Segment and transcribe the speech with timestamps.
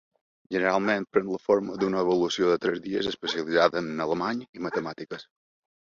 [0.53, 5.29] Generalment pren la forma d'una avaluació de tres dies especialitzada en alemany i matemàtiques.